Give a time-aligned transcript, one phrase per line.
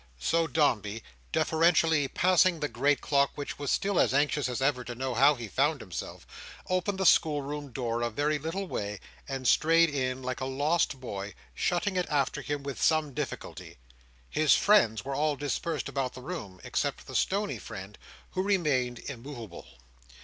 [0.19, 4.95] So Dombey, deferentially passing the great clock which was still as anxious as ever to
[4.95, 6.25] know how he found himself,
[6.67, 11.35] opened the schoolroom door a very little way, and strayed in like a lost boy:
[11.53, 13.77] shutting it after him with some difficulty.
[14.27, 17.95] His friends were all dispersed about the room except the stony friend,
[18.31, 19.67] who remained immoveable.